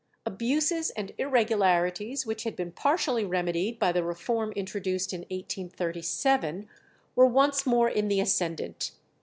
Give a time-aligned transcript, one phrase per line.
[0.25, 6.67] Abuses and irregularities, which had been partially remedied by the reform introduced in 1837,
[7.15, 8.93] were once more in the ascendant.